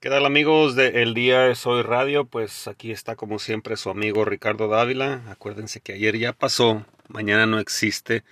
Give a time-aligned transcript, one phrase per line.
[0.00, 2.24] ¿Qué tal amigos de El Día es Hoy Radio?
[2.24, 5.22] Pues aquí está como siempre su amigo Ricardo Dávila.
[5.28, 8.24] Acuérdense que ayer ya pasó, mañana no existe.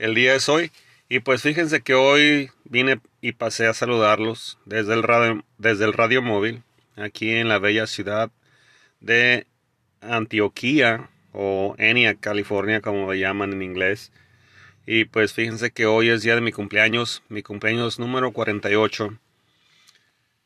[0.00, 0.72] El Día es Hoy.
[1.08, 5.92] Y pues fíjense que hoy vine y pasé a saludarlos desde el radio, desde el
[5.92, 6.64] radio móvil,
[6.96, 8.32] aquí en la bella ciudad
[8.98, 9.46] de
[10.00, 14.10] Antioquía o Enia, California, como le llaman en inglés.
[14.86, 19.20] Y pues fíjense que hoy es día de mi cumpleaños, mi cumpleaños número 48.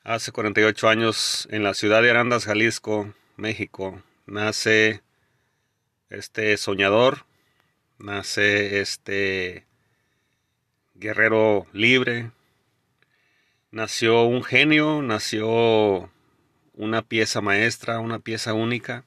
[0.06, 5.02] Hace 48 años en la ciudad de Arandas, Jalisco, México, nace
[6.10, 7.26] este soñador,
[7.98, 9.66] nace este
[10.94, 12.30] guerrero libre,
[13.72, 16.08] nació un genio, nació
[16.74, 19.04] una pieza maestra, una pieza única.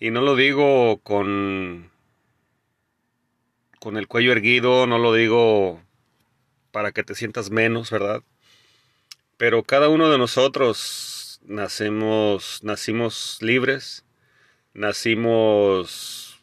[0.00, 1.90] Y no lo digo con
[3.78, 5.82] con el cuello erguido, no lo digo
[6.70, 8.22] para que te sientas menos, ¿verdad?
[9.38, 14.04] Pero cada uno de nosotros nacemos, nacimos libres,
[14.74, 16.42] nacimos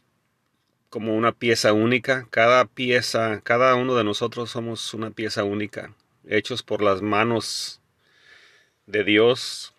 [0.89, 2.25] como una pieza única.
[2.31, 5.93] Cada pieza, cada uno de nosotros somos una pieza única,
[6.25, 7.81] hechos por las manos
[8.85, 9.73] de Dios.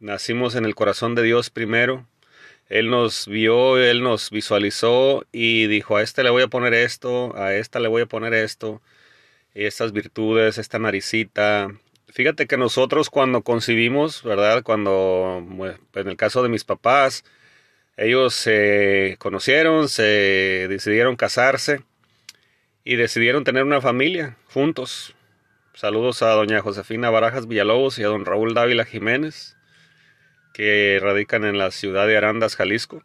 [0.00, 2.04] Nacimos en el corazón de Dios primero.
[2.68, 7.36] Él nos vio, Él nos visualizó y dijo, a este le voy a poner esto,
[7.36, 8.82] a esta le voy a poner esto,
[9.54, 11.70] estas virtudes, esta naricita,
[12.14, 14.62] Fíjate que nosotros cuando concibimos, ¿verdad?
[14.62, 15.44] Cuando,
[15.94, 17.24] en el caso de mis papás,
[17.96, 21.82] ellos se conocieron, se decidieron casarse
[22.84, 25.16] y decidieron tener una familia juntos.
[25.74, 29.56] Saludos a doña Josefina Barajas Villalobos y a don Raúl Dávila Jiménez,
[30.52, 33.02] que radican en la ciudad de Arandas, Jalisco.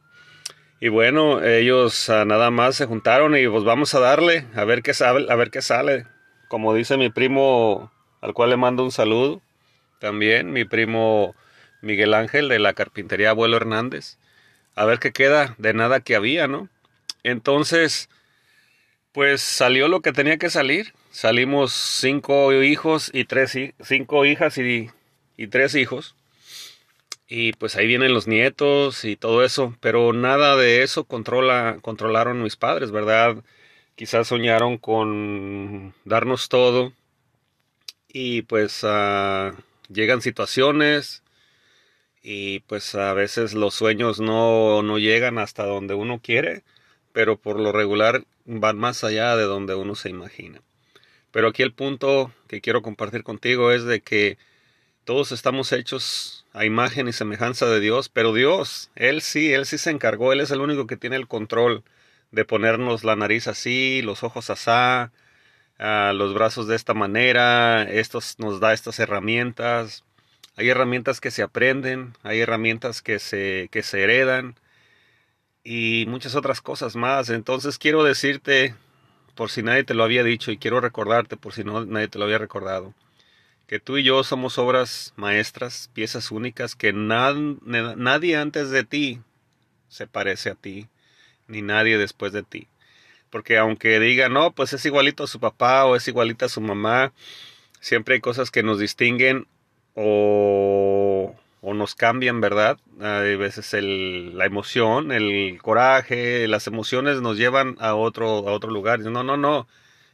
[0.80, 4.84] Y bueno, ellos ah, nada más se juntaron y pues vamos a darle, a ver
[4.84, 6.06] qué sale, a ver qué sale.
[6.48, 7.92] Como dice mi primo
[8.22, 9.42] al cual le mando un saludo.
[10.00, 11.36] También mi primo
[11.82, 14.18] Miguel Ángel de la carpintería Abuelo Hernández.
[14.76, 16.70] A ver qué queda de nada que había, ¿no?
[17.24, 18.10] Entonces,
[19.12, 20.94] pues salió lo que tenía que salir.
[21.12, 24.90] Salimos cinco hijos y tres cinco hijas y,
[25.38, 26.16] y tres hijos.
[27.28, 32.42] Y pues ahí vienen los nietos y todo eso, pero nada de eso controla, controlaron
[32.42, 33.44] mis padres, ¿verdad?
[33.96, 36.92] Quizás soñaron con darnos todo,
[38.12, 39.54] y pues uh,
[39.88, 41.24] llegan situaciones
[42.22, 46.64] y pues a veces los sueños no, no llegan hasta donde uno quiere,
[47.14, 50.62] pero por lo regular van más allá de donde uno se imagina.
[51.32, 54.38] Pero aquí el punto que quiero compartir contigo es de que
[55.06, 59.78] todos estamos hechos a imagen y semejanza de Dios, pero Dios, Él sí, Él sí
[59.78, 61.84] se encargó, Él es el único que tiene el control
[62.32, 65.12] de ponernos la nariz así, los ojos asá,
[65.80, 70.04] los brazos de esta manera, esto nos da estas herramientas.
[70.56, 74.56] Hay herramientas que se aprenden, hay herramientas que se, que se heredan
[75.64, 77.30] y muchas otras cosas más.
[77.30, 78.76] Entonces quiero decirte,
[79.36, 82.20] por si nadie te lo había dicho, y quiero recordarte, por si no nadie te
[82.20, 82.94] lo había recordado,
[83.68, 89.22] que tú y yo somos obras maestras, piezas únicas, que nadie antes de ti
[89.88, 90.88] se parece a ti,
[91.48, 92.68] ni nadie después de ti.
[93.30, 96.62] Porque aunque diga, no, pues es igualito a su papá o es igualita a su
[96.62, 97.14] mamá,
[97.80, 99.48] siempre hay cosas que nos distinguen
[99.96, 102.78] o, o nos cambian, ¿verdad?
[103.02, 108.72] Hay veces el, la emoción, el coraje, las emociones nos llevan a otro, a otro
[108.72, 109.00] lugar.
[109.00, 109.68] No, no, no,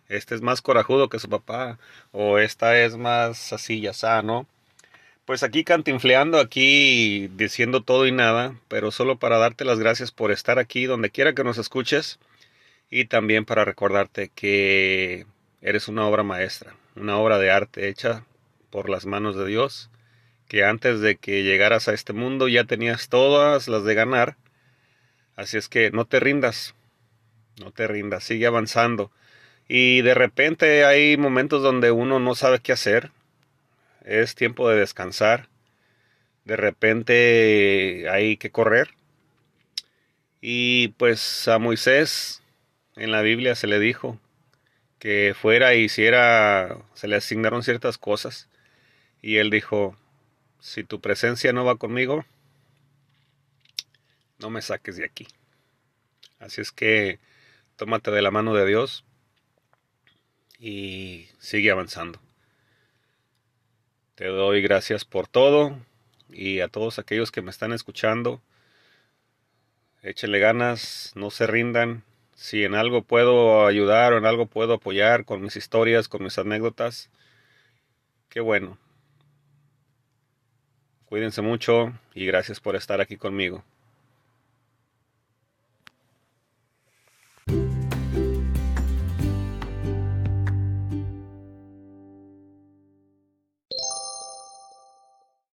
[0.09, 1.77] este es más corajudo que su papá
[2.11, 4.47] o esta es más así, ya está, ¿no?
[5.25, 10.31] Pues aquí cantinfleando, aquí diciendo todo y nada, pero solo para darte las gracias por
[10.31, 12.19] estar aquí donde quiera que nos escuches
[12.89, 15.25] y también para recordarte que
[15.61, 18.25] eres una obra maestra, una obra de arte hecha
[18.69, 19.89] por las manos de Dios,
[20.47, 24.37] que antes de que llegaras a este mundo ya tenías todas las de ganar.
[25.35, 26.75] Así es que no te rindas,
[27.59, 29.11] no te rindas, sigue avanzando.
[29.67, 33.11] Y de repente hay momentos donde uno no sabe qué hacer,
[34.03, 35.49] es tiempo de descansar,
[36.43, 38.89] de repente hay que correr.
[40.41, 42.43] Y pues a Moisés
[42.95, 44.19] en la Biblia se le dijo
[44.99, 48.49] que fuera e hiciera, se le asignaron ciertas cosas
[49.21, 49.97] y él dijo,
[50.59, 52.25] si tu presencia no va conmigo,
[54.39, 55.27] no me saques de aquí.
[56.39, 57.19] Así es que
[57.75, 59.03] tómate de la mano de Dios
[60.59, 62.19] y sigue avanzando.
[64.15, 65.77] Te doy gracias por todo
[66.29, 68.41] y a todos aquellos que me están escuchando.
[70.01, 72.03] Échenle ganas, no se rindan,
[72.35, 76.37] si en algo puedo ayudar o en algo puedo apoyar con mis historias, con mis
[76.37, 77.09] anécdotas,
[78.29, 78.77] qué bueno.
[81.05, 83.63] Cuídense mucho y gracias por estar aquí conmigo.